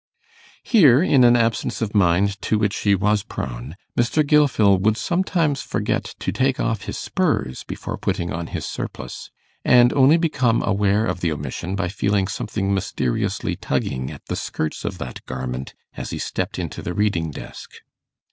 Here, 0.63 1.03
in 1.03 1.23
an 1.23 1.35
absence 1.35 1.79
of 1.79 1.93
mind 1.93 2.41
to 2.41 2.57
which 2.57 2.75
he 2.77 2.95
was 2.95 3.21
prone, 3.21 3.75
Mr. 3.95 4.25
Gilfil 4.25 4.79
would 4.79 4.97
sometimes 4.97 5.61
forget 5.61 6.15
to 6.17 6.31
take 6.31 6.59
off 6.59 6.85
his 6.85 6.97
spurs 6.97 7.63
before 7.63 7.99
putting 7.99 8.33
on 8.33 8.47
his 8.47 8.65
surplice, 8.65 9.29
and 9.63 9.93
only 9.93 10.17
become 10.17 10.63
aware 10.63 11.05
of 11.05 11.19
the 11.21 11.31
omission 11.31 11.75
by 11.75 11.87
feeling 11.87 12.27
something 12.27 12.73
mysteriously 12.73 13.55
tugging 13.55 14.09
at 14.09 14.25
the 14.25 14.35
skirts 14.35 14.85
of 14.85 14.97
that 14.97 15.23
garment 15.27 15.75
as 15.95 16.09
he 16.09 16.17
stepped 16.17 16.57
into 16.57 16.81
the 16.81 16.95
reading 16.95 17.29
desk. 17.29 17.69